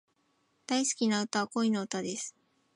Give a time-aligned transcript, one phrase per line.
[0.65, 2.35] 大好きな曲は、恋の歌です。